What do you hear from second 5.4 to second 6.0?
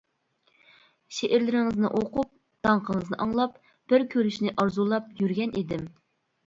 ئىدىم.